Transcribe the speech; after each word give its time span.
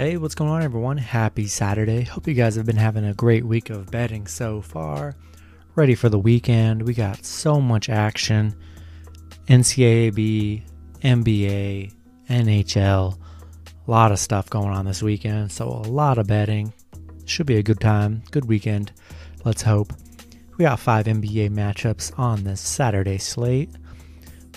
Hey, 0.00 0.16
what's 0.16 0.34
going 0.34 0.50
on, 0.50 0.62
everyone? 0.62 0.96
Happy 0.96 1.46
Saturday. 1.46 2.04
Hope 2.04 2.26
you 2.26 2.32
guys 2.32 2.56
have 2.56 2.64
been 2.64 2.74
having 2.74 3.04
a 3.04 3.12
great 3.12 3.44
week 3.44 3.68
of 3.68 3.90
betting 3.90 4.26
so 4.26 4.62
far. 4.62 5.14
Ready 5.74 5.94
for 5.94 6.08
the 6.08 6.18
weekend. 6.18 6.80
We 6.86 6.94
got 6.94 7.22
so 7.22 7.60
much 7.60 7.90
action 7.90 8.56
NCAA, 9.48 10.62
NBA, 11.02 11.92
NHL. 12.30 13.18
A 13.86 13.90
lot 13.90 14.10
of 14.10 14.18
stuff 14.18 14.48
going 14.48 14.70
on 14.70 14.86
this 14.86 15.02
weekend, 15.02 15.52
so 15.52 15.68
a 15.68 15.84
lot 15.84 16.16
of 16.16 16.26
betting. 16.26 16.72
Should 17.26 17.44
be 17.44 17.58
a 17.58 17.62
good 17.62 17.80
time, 17.80 18.22
good 18.30 18.46
weekend. 18.46 18.92
Let's 19.44 19.60
hope. 19.60 19.92
We 20.56 20.62
got 20.62 20.80
five 20.80 21.04
NBA 21.04 21.50
matchups 21.50 22.18
on 22.18 22.44
this 22.44 22.62
Saturday 22.62 23.18
slate. 23.18 23.68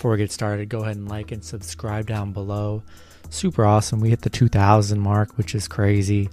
Before 0.04 0.12
we 0.12 0.18
get 0.18 0.32
started, 0.32 0.68
go 0.68 0.82
ahead 0.82 0.96
and 0.96 1.08
like 1.08 1.32
and 1.32 1.42
subscribe 1.42 2.06
down 2.06 2.34
below 2.34 2.82
super 3.30 3.64
awesome. 3.64 4.00
We 4.00 4.10
hit 4.10 4.20
the 4.20 4.28
2,000 4.28 5.00
mark, 5.00 5.38
which 5.38 5.54
is 5.54 5.66
crazy. 5.66 6.28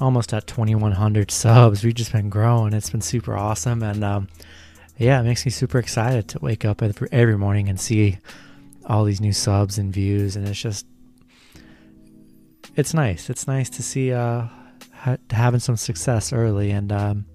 Almost 0.00 0.32
at 0.32 0.46
2,100 0.46 1.30
subs. 1.30 1.84
We've 1.84 1.94
just 1.94 2.10
been 2.10 2.30
growing. 2.30 2.72
It's 2.72 2.88
been 2.88 3.02
super 3.02 3.36
awesome. 3.36 3.82
And 3.82 4.02
um, 4.02 4.28
yeah, 4.96 5.20
it 5.20 5.24
makes 5.24 5.44
me 5.44 5.50
super 5.50 5.78
excited 5.78 6.26
to 6.28 6.38
wake 6.38 6.64
up 6.64 6.80
every 6.80 7.36
morning 7.36 7.68
and 7.68 7.78
see 7.78 8.16
all 8.86 9.04
these 9.04 9.20
new 9.20 9.34
subs 9.34 9.76
and 9.76 9.92
views. 9.92 10.34
And 10.34 10.48
it's 10.48 10.62
just, 10.62 10.86
it's 12.76 12.94
nice. 12.94 13.28
It's 13.28 13.46
nice 13.46 13.68
to 13.68 13.82
see 13.82 14.14
uh, 14.14 14.46
ha- 14.94 15.18
having 15.28 15.60
some 15.60 15.76
success 15.76 16.32
early 16.32 16.70
and 16.70 16.90
um, 16.90 17.26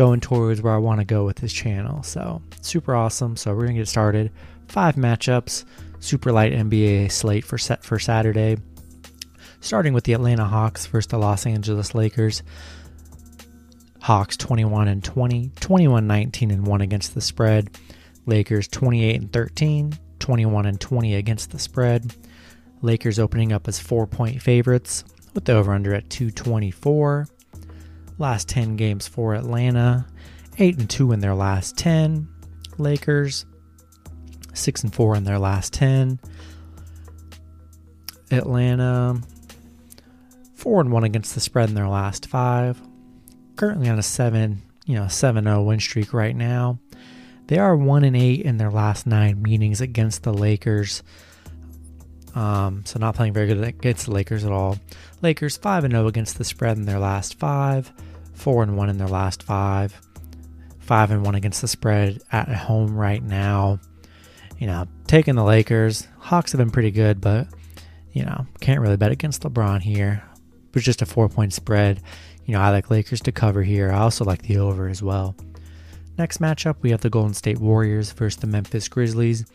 going 0.00 0.18
towards 0.18 0.62
where 0.62 0.72
I 0.72 0.78
want 0.78 0.98
to 1.00 1.04
go 1.04 1.26
with 1.26 1.36
this 1.36 1.52
channel. 1.52 2.02
So 2.02 2.40
super 2.62 2.94
awesome. 2.94 3.36
So 3.36 3.52
we're 3.52 3.66
to 3.66 3.74
get 3.74 3.86
started. 3.86 4.32
Five 4.66 4.94
matchups 4.94 5.66
super 5.98 6.32
light 6.32 6.54
NBA 6.54 7.12
slate 7.12 7.44
for 7.44 7.58
set 7.58 7.84
for 7.84 7.98
Saturday. 7.98 8.56
Starting 9.60 9.92
with 9.92 10.04
the 10.04 10.14
Atlanta 10.14 10.46
Hawks 10.46 10.86
versus 10.86 11.08
the 11.08 11.18
Los 11.18 11.44
Angeles 11.44 11.94
Lakers. 11.94 12.42
Hawks 14.00 14.38
21 14.38 14.88
and 14.88 15.04
20, 15.04 15.50
21 15.60 16.06
19 16.06 16.50
and 16.50 16.66
1 16.66 16.80
against 16.80 17.14
the 17.14 17.20
spread. 17.20 17.78
Lakers 18.24 18.68
28 18.68 19.20
and 19.20 19.30
13, 19.30 19.92
21 20.18 20.64
and 20.64 20.80
20 20.80 21.14
against 21.14 21.50
the 21.50 21.58
spread. 21.58 22.16
Lakers 22.80 23.18
opening 23.18 23.52
up 23.52 23.68
as 23.68 23.78
4-point 23.78 24.40
favorites 24.40 25.04
with 25.34 25.44
the 25.44 25.52
over 25.52 25.74
under 25.74 25.92
at 25.92 26.08
224. 26.08 27.26
Last 28.20 28.48
10 28.48 28.76
games 28.76 29.08
for 29.08 29.34
Atlanta, 29.34 30.06
8 30.58 30.78
and 30.78 30.88
2 30.88 31.10
in 31.10 31.18
their 31.18 31.34
last 31.34 31.76
10. 31.76 32.28
Lakers 32.78 33.46
six 34.54 34.82
and 34.82 34.94
four 34.94 35.16
in 35.16 35.24
their 35.24 35.38
last 35.38 35.72
ten. 35.72 36.18
Atlanta 38.30 39.20
four 40.54 40.80
and 40.80 40.92
one 40.92 41.04
against 41.04 41.34
the 41.34 41.40
spread 41.40 41.68
in 41.68 41.74
their 41.74 41.88
last 41.88 42.26
five. 42.26 42.80
Currently 43.56 43.88
on 43.88 43.98
a 43.98 44.02
seven, 44.02 44.62
you 44.86 44.94
know, 44.94 45.08
seven 45.08 45.44
zero 45.44 45.62
win 45.62 45.80
streak 45.80 46.12
right 46.12 46.36
now. 46.36 46.78
They 47.46 47.58
are 47.58 47.76
one 47.76 48.04
and 48.04 48.16
eight 48.16 48.42
in 48.42 48.58
their 48.58 48.70
last 48.70 49.06
nine 49.06 49.42
meetings 49.42 49.80
against 49.80 50.22
the 50.22 50.32
Lakers. 50.32 51.02
Um, 52.34 52.84
so 52.86 53.00
not 53.00 53.16
playing 53.16 53.32
very 53.32 53.48
good 53.48 53.62
against 53.62 54.06
the 54.06 54.12
Lakers 54.12 54.44
at 54.44 54.52
all. 54.52 54.78
Lakers 55.20 55.56
five 55.56 55.84
and 55.84 55.92
zero 55.92 56.06
against 56.06 56.38
the 56.38 56.44
spread 56.44 56.76
in 56.76 56.84
their 56.84 57.00
last 57.00 57.38
five. 57.38 57.92
Four 58.40 58.62
and 58.62 58.76
one 58.76 58.88
in 58.88 58.98
their 58.98 59.08
last 59.08 59.42
five. 59.42 60.00
Five 60.78 61.10
and 61.10 61.24
one 61.24 61.34
against 61.34 61.60
the 61.60 61.68
spread 61.68 62.20
at 62.32 62.48
home 62.48 62.96
right 62.96 63.22
now 63.22 63.78
you 64.60 64.66
know, 64.66 64.86
taking 65.06 65.34
the 65.34 65.42
Lakers. 65.42 66.06
Hawks 66.18 66.52
have 66.52 66.58
been 66.58 66.70
pretty 66.70 66.92
good, 66.92 67.20
but 67.20 67.48
you 68.12 68.24
know, 68.24 68.46
can't 68.60 68.80
really 68.80 68.96
bet 68.96 69.10
against 69.10 69.42
LeBron 69.42 69.80
here. 69.80 70.22
But 70.70 70.82
just 70.82 71.02
a 71.02 71.06
four 71.06 71.28
point 71.28 71.52
spread. 71.52 72.02
You 72.44 72.54
know, 72.54 72.60
I 72.60 72.70
like 72.70 72.90
Lakers 72.90 73.20
to 73.22 73.32
cover 73.32 73.62
here. 73.62 73.90
I 73.90 73.98
also 73.98 74.24
like 74.24 74.42
the 74.42 74.58
over 74.58 74.86
as 74.86 75.02
well. 75.02 75.34
Next 76.18 76.38
matchup, 76.38 76.76
we 76.82 76.90
have 76.90 77.00
the 77.00 77.10
Golden 77.10 77.34
State 77.34 77.58
Warriors 77.58 78.12
versus 78.12 78.38
the 78.38 78.46
Memphis 78.46 78.86
Grizzlies. 78.86 79.46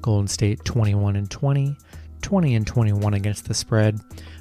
Golden 0.00 0.28
State 0.28 0.64
21 0.64 1.16
and 1.16 1.30
20, 1.30 1.76
20 2.22 2.54
and 2.54 2.66
21 2.66 3.14
against 3.14 3.46
the 3.46 3.54
spread. 3.54 4.00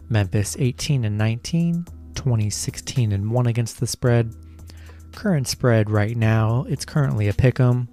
Memphis 0.09 0.55
18 0.59 1.05
and 1.05 1.17
19, 1.17 1.85
20, 2.21 2.51
16 2.51 3.11
and 3.13 3.31
1 3.31 3.47
against 3.47 3.79
the 3.79 3.87
spread. 3.87 4.35
Current 5.11 5.47
spread 5.47 5.89
right 5.89 6.15
now, 6.15 6.67
it's 6.69 6.85
currently 6.85 7.27
a 7.27 7.33
pick 7.33 7.59
'em 7.59 7.89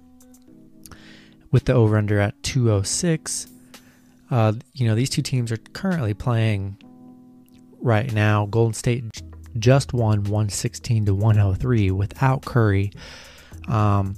with 1.51 1.65
the 1.65 1.73
over 1.73 1.97
under 1.97 2.19
at 2.19 2.41
206. 2.43 3.47
Uh, 4.29 4.53
you 4.75 4.87
know, 4.87 4.93
these 4.93 5.09
two 5.09 5.23
teams 5.23 5.51
are 5.51 5.57
currently 5.57 6.13
playing 6.13 6.77
right 7.81 8.13
now. 8.13 8.45
Golden 8.45 8.75
State 8.75 9.03
just 9.57 9.93
won 9.93 10.19
116 10.25 11.05
to 11.05 11.15
103 11.15 11.89
without 11.89 12.45
Curry. 12.45 12.91
Um, 13.67 14.15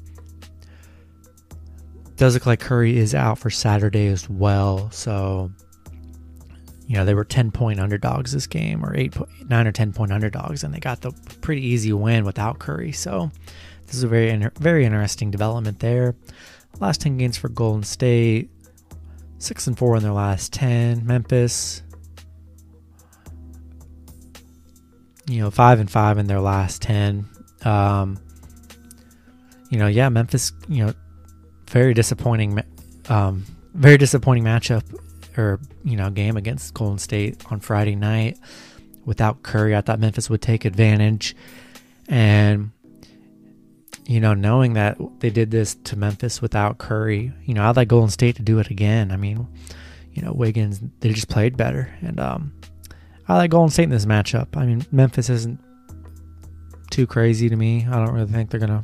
does 2.18 2.34
look 2.34 2.46
like 2.46 2.60
Curry 2.60 2.98
is 2.98 3.16
out 3.16 3.40
for 3.40 3.50
Saturday 3.50 4.08
as 4.08 4.30
well. 4.30 4.92
So, 4.92 5.52
you 6.91 6.97
know, 6.97 7.06
they 7.06 7.13
were 7.13 7.24
10 7.24 7.52
point 7.52 7.79
underdogs 7.79 8.34
this 8.34 8.47
game, 8.47 8.84
or 8.84 8.94
eight, 8.94 9.16
nine 9.47 9.66
or 9.66 9.72
10 9.72 9.94
point 9.94 10.12
underdogs, 10.12 10.62
and 10.62 10.74
they 10.74 10.79
got 10.79 11.00
the 11.00 11.13
pretty 11.40 11.66
easy 11.66 11.94
win 11.94 12.25
without 12.25 12.59
Curry. 12.59 12.91
So, 12.91 13.31
this 13.85 13.96
is 13.96 14.03
a 14.03 14.09
very, 14.09 14.50
very 14.59 14.84
interesting 14.84 15.31
development 15.31 15.79
there. 15.79 16.16
Last 16.81 17.00
10 17.00 17.18
games 17.18 17.38
for 17.38 17.47
Golden 17.47 17.84
State, 17.84 18.50
6 19.38 19.68
and 19.68 19.78
4 19.78 19.96
in 19.96 20.03
their 20.03 20.12
last 20.12 20.52
10. 20.52 21.07
Memphis, 21.07 21.81
you 25.29 25.40
know, 25.40 25.50
5 25.50 25.79
and 25.79 25.90
5 25.90 26.18
in 26.18 26.28
their 26.28 26.41
last 26.41 26.81
10. 26.81 27.25
Um, 27.63 28.19
you 29.69 29.78
know, 29.79 29.88
yeah, 29.88 30.09
Memphis, 30.09 30.52
you 30.68 30.88
know, 30.88 30.94
very 31.69 31.94
disappointing 31.94 32.62
um, 33.08 33.46
very 33.73 33.96
disappointing 33.97 34.44
matchup 34.44 34.84
or, 35.38 35.59
you 35.84 35.96
know, 35.96 36.09
game 36.09 36.38
against 36.38 36.74
Golden 36.74 36.97
State 36.97 37.44
on 37.52 37.59
Friday 37.59 37.96
night. 37.96 38.38
Without 39.06 39.42
Curry, 39.42 39.75
I 39.75 39.81
thought 39.81 40.00
Memphis 40.00 40.30
would 40.30 40.42
take 40.42 40.64
advantage. 40.64 41.36
And 42.08 42.72
you 44.06 44.20
know, 44.20 44.34
knowing 44.34 44.74
that 44.74 44.97
they 45.20 45.30
did 45.30 45.52
this 45.52 45.75
to 45.86 45.96
Memphis 45.96 46.41
without 46.41 46.78
Curry, 46.78 47.31
you 47.46 47.53
know, 47.53 47.64
I'd 47.64 47.78
like 47.78 47.88
Golden 47.88 48.09
State 48.09 48.36
to 48.38 48.41
do 48.41 48.59
it 48.59 48.70
again. 48.70 49.12
I 49.12 49.18
mean, 49.18 49.47
you 50.12 50.22
know, 50.22 50.34
Wiggins, 50.34 50.81
they 51.00 51.14
just 51.14 51.30
played 51.30 51.56
better. 51.56 51.94
And 52.02 52.20
um, 52.20 52.53
I 53.28 53.38
like 53.38 53.52
Golden 53.52 53.70
State 53.70 53.84
in 53.84 53.90
this 53.90 54.06
matchup. 54.06 54.58
I 54.58 54.66
mean, 54.66 54.86
Memphis 54.91 55.30
isn't 55.30 55.59
too 56.90 57.08
crazy 57.08 57.47
to 57.50 57.56
me. 57.56 57.86
I 57.90 58.06
don't 58.06 58.14
really 58.14 58.31
think 58.31 58.50
they're 58.50 58.59
to, 58.59 58.84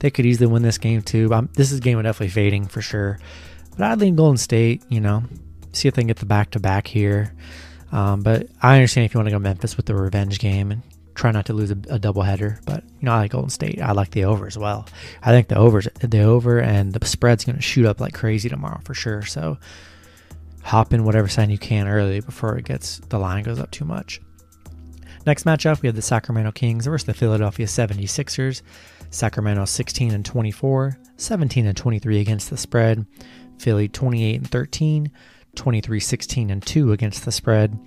they 0.00 0.10
could 0.10 0.26
easily 0.26 0.46
win 0.46 0.62
this 0.62 0.78
game 0.78 1.02
too. 1.02 1.32
Um, 1.32 1.48
this 1.54 1.72
is 1.72 1.80
game 1.80 1.98
of 1.98 2.04
definitely 2.04 2.28
fading 2.28 2.66
for 2.66 2.82
sure. 2.82 3.18
But 3.70 3.82
I'd 3.82 4.00
lean 4.00 4.16
Golden 4.16 4.36
State, 4.36 4.82
you 4.88 5.00
know, 5.00 5.22
see 5.72 5.88
if 5.88 5.94
they 5.94 6.02
can 6.02 6.08
get 6.08 6.18
the 6.18 6.26
back 6.26 6.50
to 6.50 6.60
back 6.60 6.86
here. 6.86 7.34
Um, 7.92 8.22
but 8.22 8.46
I 8.62 8.76
understand 8.76 9.06
if 9.06 9.14
you 9.14 9.18
want 9.18 9.28
to 9.28 9.32
go 9.32 9.38
Memphis 9.38 9.76
with 9.76 9.86
the 9.86 9.94
revenge 9.94 10.38
game 10.38 10.70
and 10.70 10.82
try 11.14 11.30
not 11.32 11.46
to 11.46 11.52
lose 11.52 11.70
a, 11.70 11.78
a 11.88 11.98
double 11.98 12.22
header. 12.22 12.60
But 12.64 12.84
you 12.84 13.06
know, 13.06 13.12
I 13.12 13.18
like 13.18 13.32
Golden 13.32 13.50
State. 13.50 13.80
I 13.80 13.92
like 13.92 14.10
the 14.10 14.24
over 14.24 14.46
as 14.46 14.56
well. 14.56 14.86
I 15.22 15.32
think 15.32 15.48
the 15.48 15.56
overs, 15.56 15.88
the 16.00 16.22
over 16.22 16.60
and 16.60 16.92
the 16.92 17.04
spread's 17.06 17.44
going 17.44 17.56
to 17.56 17.62
shoot 17.62 17.86
up 17.86 18.00
like 18.00 18.14
crazy 18.14 18.48
tomorrow 18.48 18.80
for 18.84 18.94
sure. 18.94 19.22
So 19.22 19.58
hop 20.62 20.92
in 20.92 21.04
whatever 21.04 21.28
sign 21.28 21.50
you 21.50 21.58
can 21.58 21.88
early 21.88 22.20
before 22.20 22.56
it 22.56 22.64
gets 22.64 22.98
the 23.08 23.18
line 23.18 23.44
goes 23.44 23.58
up 23.58 23.70
too 23.70 23.84
much. 23.84 24.20
Next 25.26 25.44
matchup, 25.44 25.82
we 25.82 25.86
have 25.88 25.96
the 25.96 26.02
Sacramento 26.02 26.52
Kings 26.52 26.86
versus 26.86 27.04
the 27.04 27.14
Philadelphia 27.14 27.66
76ers. 27.66 28.62
Sacramento 29.10 29.64
16 29.64 30.12
and 30.12 30.24
24, 30.24 30.98
17 31.16 31.66
and 31.66 31.76
23 31.76 32.20
against 32.20 32.48
the 32.48 32.56
spread. 32.56 33.06
Philly 33.58 33.88
28 33.88 34.36
and 34.36 34.50
13, 34.50 35.10
23 35.56 36.00
16 36.00 36.50
and 36.50 36.64
2 36.64 36.92
against 36.92 37.24
the 37.24 37.32
spread. 37.32 37.78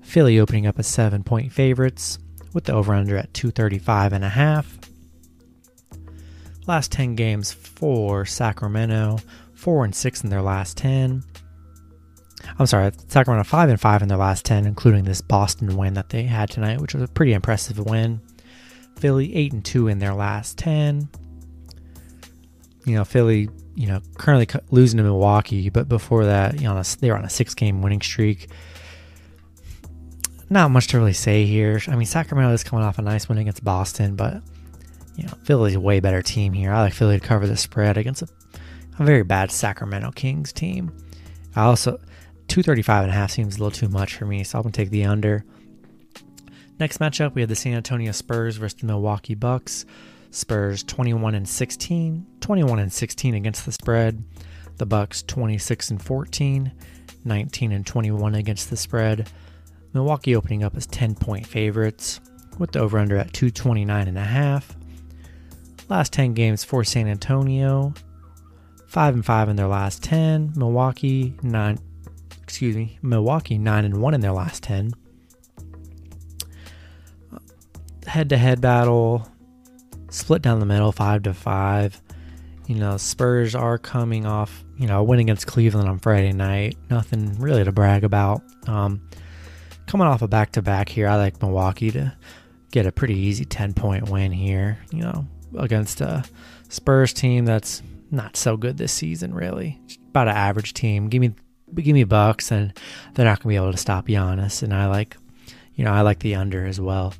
Philly 0.00 0.38
opening 0.38 0.66
up 0.66 0.78
as 0.78 0.86
7 0.86 1.22
point 1.24 1.52
favorites 1.52 2.18
with 2.54 2.64
the 2.64 2.72
over 2.72 2.94
under 2.94 3.16
at 3.16 3.34
235 3.34 4.12
and 4.12 4.24
a 4.24 4.28
half. 4.28 4.78
Last 6.66 6.92
10 6.92 7.14
games 7.14 7.52
for 7.52 8.24
Sacramento, 8.24 9.18
4 9.54 9.84
and 9.86 9.94
6 9.94 10.24
in 10.24 10.30
their 10.30 10.42
last 10.42 10.76
10. 10.76 11.24
I'm 12.58 12.66
sorry, 12.66 12.92
Sacramento 13.08 13.48
5 13.48 13.68
and 13.70 13.80
5 13.80 14.02
in 14.02 14.08
their 14.08 14.18
last 14.18 14.44
10, 14.44 14.66
including 14.66 15.04
this 15.04 15.20
Boston 15.20 15.76
win 15.76 15.94
that 15.94 16.10
they 16.10 16.24
had 16.24 16.50
tonight, 16.50 16.80
which 16.80 16.94
was 16.94 17.02
a 17.02 17.08
pretty 17.08 17.32
impressive 17.32 17.78
win. 17.78 18.20
Philly 18.96 19.34
8 19.34 19.52
and 19.52 19.64
2 19.64 19.88
in 19.88 19.98
their 19.98 20.14
last 20.14 20.58
10. 20.58 21.08
You 22.88 22.96
know, 22.96 23.04
Philly, 23.04 23.48
you 23.74 23.86
know, 23.86 24.00
currently 24.16 24.60
losing 24.70 24.96
to 24.96 25.04
Milwaukee, 25.04 25.68
but 25.68 25.88
before 25.88 26.24
that, 26.24 26.60
you 26.60 26.66
know, 26.66 26.82
they 26.82 27.10
were 27.10 27.16
on 27.16 27.24
a 27.24 27.30
six 27.30 27.54
game 27.54 27.82
winning 27.82 28.00
streak 28.00 28.48
not 30.50 30.70
much 30.70 30.88
to 30.88 30.98
really 30.98 31.12
say 31.12 31.44
here. 31.44 31.80
I 31.88 31.96
mean, 31.96 32.06
Sacramento 32.06 32.52
is 32.52 32.64
coming 32.64 32.84
off 32.84 32.98
a 32.98 33.02
nice 33.02 33.28
win 33.28 33.38
against 33.38 33.64
Boston, 33.64 34.16
but 34.16 34.42
you 35.16 35.24
know, 35.24 35.34
Philly's 35.44 35.74
a 35.74 35.80
way 35.80 36.00
better 36.00 36.22
team 36.22 36.52
here. 36.52 36.72
I 36.72 36.80
like 36.80 36.92
Philly 36.92 37.18
to 37.18 37.26
cover 37.26 37.46
the 37.46 37.56
spread 37.56 37.98
against 37.98 38.22
a, 38.22 38.28
a 38.98 39.04
very 39.04 39.24
bad 39.24 39.50
Sacramento 39.50 40.12
Kings 40.12 40.52
team. 40.52 40.92
I 41.54 41.64
also 41.64 41.98
235 42.48 43.04
and 43.04 43.12
a 43.12 43.14
half 43.14 43.30
seems 43.30 43.56
a 43.56 43.58
little 43.58 43.70
too 43.70 43.88
much 43.88 44.16
for 44.16 44.24
me, 44.24 44.44
so 44.44 44.58
I'm 44.58 44.62
going 44.62 44.72
to 44.72 44.80
take 44.80 44.90
the 44.90 45.04
under. 45.04 45.44
Next 46.78 46.98
matchup, 46.98 47.34
we 47.34 47.42
have 47.42 47.48
the 47.48 47.56
San 47.56 47.74
Antonio 47.74 48.12
Spurs 48.12 48.56
versus 48.56 48.80
the 48.80 48.86
Milwaukee 48.86 49.34
Bucks. 49.34 49.84
Spurs 50.30 50.82
21 50.84 51.34
and 51.34 51.48
16, 51.48 52.26
21 52.40 52.78
and 52.78 52.92
16 52.92 53.34
against 53.34 53.64
the 53.64 53.72
spread. 53.72 54.22
The 54.76 54.86
Bucks 54.86 55.22
26 55.22 55.90
and 55.90 56.02
14, 56.02 56.72
19 57.24 57.72
and 57.72 57.86
21 57.86 58.34
against 58.34 58.70
the 58.70 58.76
spread. 58.76 59.30
Milwaukee 59.92 60.36
opening 60.36 60.62
up 60.62 60.76
as 60.76 60.86
10 60.86 61.14
point 61.14 61.46
favorites 61.46 62.20
with 62.58 62.72
the 62.72 62.80
over 62.80 62.98
under 62.98 63.16
at 63.16 63.32
229 63.32 64.08
and 64.08 64.18
a 64.18 64.22
half. 64.22 64.76
Last 65.88 66.12
10 66.12 66.34
games 66.34 66.64
for 66.64 66.84
San 66.84 67.08
Antonio, 67.08 67.94
5 68.86 69.14
and 69.14 69.24
5 69.24 69.48
in 69.48 69.56
their 69.56 69.66
last 69.66 70.02
10. 70.02 70.52
Milwaukee 70.56 71.34
9 71.42 71.78
excuse 72.48 72.76
me, 72.76 72.98
Milwaukee 73.02 73.58
9 73.58 73.84
and 73.84 74.00
1 74.00 74.14
in 74.14 74.20
their 74.20 74.32
last 74.32 74.62
10. 74.62 74.92
Head 78.06 78.30
to 78.30 78.38
head 78.38 78.62
battle, 78.62 79.28
split 80.10 80.42
down 80.42 80.60
the 80.60 80.66
middle 80.66 80.92
5 80.92 81.22
to 81.24 81.34
5. 81.34 82.02
You 82.66 82.74
know, 82.74 82.96
Spurs 82.96 83.54
are 83.54 83.78
coming 83.78 84.26
off, 84.26 84.64
you 84.76 84.86
know, 84.86 85.00
a 85.00 85.02
win 85.02 85.20
against 85.20 85.46
Cleveland 85.46 85.88
on 85.88 85.98
Friday 85.98 86.32
night. 86.32 86.76
Nothing 86.90 87.38
really 87.38 87.64
to 87.64 87.72
brag 87.72 88.04
about. 88.04 88.42
Um, 88.66 89.00
coming 89.86 90.06
off 90.06 90.20
a 90.22 90.28
back 90.28 90.52
to 90.52 90.62
back 90.62 90.88
here, 90.88 91.08
I 91.08 91.16
like 91.16 91.40
Milwaukee 91.40 91.90
to 91.92 92.14
get 92.70 92.86
a 92.86 92.92
pretty 92.92 93.14
easy 93.14 93.44
10 93.44 93.72
point 93.72 94.10
win 94.10 94.32
here, 94.32 94.78
you 94.92 95.02
know, 95.02 95.26
against 95.56 96.00
a 96.02 96.24
Spurs 96.68 97.14
team 97.14 97.46
that's 97.46 97.82
not 98.10 98.36
so 98.36 98.56
good 98.56 98.76
this 98.76 98.92
season, 98.92 99.34
really. 99.34 99.80
about 100.10 100.28
an 100.28 100.36
average 100.36 100.74
team. 100.74 101.08
Give 101.08 101.20
me 101.20 101.32
give 101.74 101.94
me 101.94 102.04
Bucks, 102.04 102.50
and 102.50 102.72
they're 103.14 103.26
not 103.26 103.40
to 103.40 103.48
be 103.48 103.56
able 103.56 103.72
to 103.72 103.78
stop 103.78 104.08
Giannis. 104.08 104.62
And 104.62 104.74
I 104.74 104.86
like, 104.86 105.16
you 105.74 105.84
know, 105.84 105.92
I 105.92 106.02
like 106.02 106.20
the 106.20 106.34
under 106.34 106.66
as 106.66 106.80
well. 106.80 107.14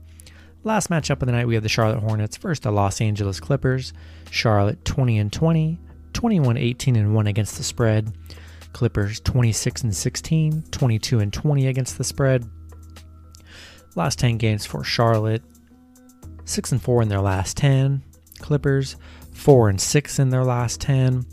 Last 0.68 0.90
matchup 0.90 1.22
of 1.22 1.26
the 1.26 1.32
night, 1.32 1.46
we 1.46 1.54
have 1.54 1.62
the 1.62 1.68
Charlotte 1.70 2.00
Hornets 2.00 2.36
versus 2.36 2.60
the 2.60 2.70
Los 2.70 3.00
Angeles 3.00 3.40
Clippers. 3.40 3.94
Charlotte 4.30 4.84
20 4.84 5.16
and 5.16 5.32
20, 5.32 5.80
21 6.12 6.58
18 6.58 6.94
and 6.94 7.14
1 7.14 7.26
against 7.26 7.56
the 7.56 7.62
spread. 7.62 8.14
Clippers 8.74 9.18
26 9.20 9.84
and 9.84 9.96
16, 9.96 10.64
22 10.70 11.20
and 11.20 11.32
20 11.32 11.68
against 11.68 11.96
the 11.96 12.04
spread. 12.04 12.44
Last 13.94 14.18
10 14.18 14.36
games 14.36 14.66
for 14.66 14.84
Charlotte, 14.84 15.42
6 16.44 16.72
and 16.72 16.82
4 16.82 17.00
in 17.00 17.08
their 17.08 17.22
last 17.22 17.56
10. 17.56 18.04
Clippers 18.38 18.96
4 19.32 19.70
and 19.70 19.80
6 19.80 20.18
in 20.18 20.28
their 20.28 20.44
last 20.44 20.82
10. 20.82 21.24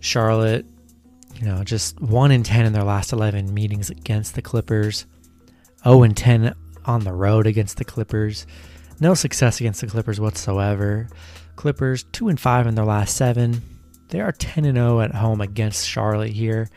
Charlotte, 0.00 0.66
you 1.36 1.46
know, 1.46 1.64
just 1.64 1.98
1 1.98 2.30
and 2.30 2.44
10 2.44 2.66
in 2.66 2.74
their 2.74 2.84
last 2.84 3.10
11 3.10 3.54
meetings 3.54 3.88
against 3.88 4.34
the 4.34 4.42
Clippers. 4.42 5.06
0 5.82 6.02
and 6.02 6.14
10 6.14 6.54
on 6.84 7.04
the 7.04 7.12
road 7.12 7.46
against 7.46 7.76
the 7.76 7.84
Clippers. 7.84 8.46
No 9.00 9.14
success 9.14 9.60
against 9.60 9.80
the 9.80 9.86
Clippers 9.86 10.20
whatsoever. 10.20 11.08
Clippers 11.56 12.04
2 12.12 12.28
and 12.28 12.40
5 12.40 12.66
in 12.66 12.74
their 12.74 12.84
last 12.84 13.16
7. 13.16 13.60
They 14.08 14.20
are 14.20 14.32
10 14.32 14.64
and 14.64 14.76
0 14.76 15.00
at 15.00 15.14
home 15.14 15.40
against 15.40 15.88
Charlotte 15.88 16.32
here. 16.32 16.70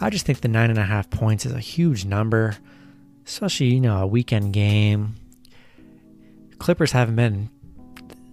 I 0.00 0.10
just 0.10 0.26
think 0.26 0.40
the 0.40 0.48
9.5 0.48 1.10
points 1.10 1.46
is 1.46 1.52
a 1.52 1.60
huge 1.60 2.04
number 2.04 2.56
especially 3.28 3.66
you 3.66 3.80
know 3.80 3.98
a 3.98 4.06
weekend 4.06 4.52
game. 4.52 5.14
Clippers 6.58 6.92
haven't 6.92 7.16
been 7.16 7.50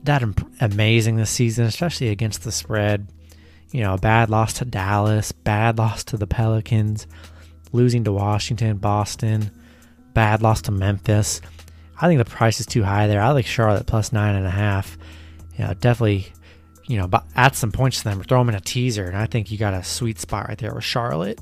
that 0.03 0.23
amazing 0.61 1.17
this 1.17 1.29
season, 1.29 1.65
especially 1.65 2.09
against 2.09 2.43
the 2.43 2.51
spread. 2.51 3.07
You 3.71 3.81
know, 3.81 3.95
a 3.95 3.99
bad 3.99 4.29
loss 4.29 4.53
to 4.53 4.65
Dallas, 4.65 5.31
bad 5.31 5.77
loss 5.77 6.03
to 6.05 6.17
the 6.17 6.27
Pelicans, 6.27 7.07
losing 7.71 8.03
to 8.05 8.13
Washington, 8.13 8.77
Boston, 8.77 9.51
bad 10.15 10.41
loss 10.41 10.63
to 10.63 10.71
Memphis. 10.71 11.41
I 12.01 12.07
think 12.07 12.17
the 12.17 12.25
price 12.25 12.59
is 12.59 12.65
too 12.65 12.81
high 12.83 13.05
there. 13.05 13.21
I 13.21 13.29
like 13.31 13.45
Charlotte 13.45 13.85
plus 13.85 14.11
nine 14.11 14.35
and 14.35 14.47
a 14.47 14.51
half. 14.51 14.97
You 15.57 15.65
know, 15.65 15.73
definitely, 15.75 16.27
you 16.87 16.97
know, 16.97 17.09
add 17.35 17.55
some 17.55 17.71
points 17.71 17.99
to 17.99 18.05
them, 18.05 18.23
throw 18.23 18.39
them 18.39 18.49
in 18.49 18.55
a 18.55 18.59
teaser, 18.59 19.05
and 19.05 19.15
I 19.15 19.27
think 19.27 19.51
you 19.51 19.59
got 19.59 19.75
a 19.75 19.83
sweet 19.83 20.19
spot 20.19 20.47
right 20.47 20.57
there 20.57 20.73
with 20.73 20.83
Charlotte 20.83 21.39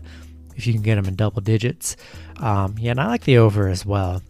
if 0.56 0.68
you 0.68 0.74
can 0.74 0.82
get 0.82 0.96
them 0.96 1.06
in 1.06 1.16
double 1.16 1.42
digits. 1.42 1.96
Um, 2.38 2.76
yeah, 2.78 2.92
and 2.92 3.00
I 3.00 3.08
like 3.08 3.24
the 3.24 3.38
over 3.38 3.70
as 3.70 3.86
well. 3.86 4.22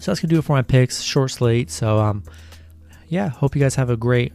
So 0.00 0.10
that's 0.10 0.20
gonna 0.20 0.30
do 0.30 0.38
it 0.38 0.44
for 0.44 0.52
my 0.52 0.62
picks. 0.62 1.00
Short 1.00 1.30
slate. 1.30 1.70
So 1.70 1.98
um, 1.98 2.24
yeah, 3.08 3.28
hope 3.28 3.54
you 3.54 3.62
guys 3.62 3.74
have 3.76 3.90
a 3.90 3.96
great 3.96 4.32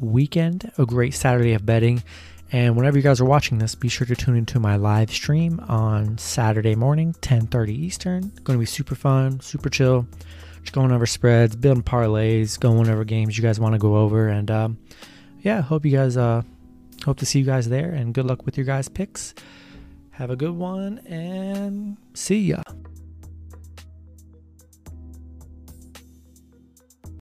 weekend, 0.00 0.70
a 0.78 0.86
great 0.86 1.14
Saturday 1.14 1.54
of 1.54 1.64
betting. 1.64 2.02
And 2.50 2.76
whenever 2.76 2.96
you 2.96 3.02
guys 3.02 3.20
are 3.20 3.26
watching 3.26 3.58
this, 3.58 3.74
be 3.74 3.88
sure 3.88 4.06
to 4.06 4.16
tune 4.16 4.36
into 4.36 4.58
my 4.58 4.76
live 4.76 5.10
stream 5.10 5.60
on 5.68 6.16
Saturday 6.16 6.74
morning, 6.74 7.14
10:30 7.20 7.70
Eastern. 7.70 8.32
Going 8.44 8.56
to 8.56 8.58
be 8.58 8.66
super 8.66 8.94
fun, 8.94 9.40
super 9.40 9.68
chill. 9.68 10.06
Just 10.62 10.72
going 10.72 10.90
over 10.90 11.06
spreads, 11.06 11.56
building 11.56 11.82
parlays, 11.82 12.58
going 12.58 12.88
over 12.88 13.04
games 13.04 13.36
you 13.36 13.42
guys 13.42 13.60
want 13.60 13.74
to 13.74 13.78
go 13.78 13.96
over, 13.96 14.28
and 14.28 14.50
um, 14.50 14.78
yeah, 15.40 15.60
hope 15.60 15.84
you 15.84 15.92
guys 15.92 16.16
uh, 16.16 16.42
hope 17.04 17.18
to 17.18 17.26
see 17.26 17.38
you 17.38 17.44
guys 17.44 17.68
there. 17.68 17.90
And 17.90 18.14
good 18.14 18.24
luck 18.24 18.44
with 18.46 18.56
your 18.56 18.66
guys' 18.66 18.88
picks. 18.88 19.34
Have 20.12 20.30
a 20.30 20.36
good 20.36 20.56
one 20.56 20.98
and 21.06 21.96
see 22.14 22.40
ya. 22.40 22.62